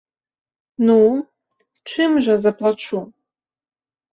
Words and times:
Ну, 0.89 0.95
чым 1.91 2.11
жа 2.29 2.35
заплачу? 2.47 2.99